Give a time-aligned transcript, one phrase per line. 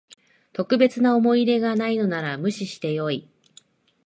[0.53, 3.29] 特別な思い入れがないのなら無視してよい